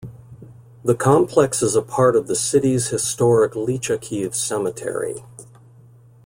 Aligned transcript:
The 0.83 0.95
complex 0.95 1.61
is 1.61 1.75
a 1.75 1.81
part 1.83 2.15
of 2.15 2.25
the 2.25 2.35
city's 2.35 2.87
historic 2.87 3.51
Lychakiv 3.51 4.33
Cemetery. 4.33 5.23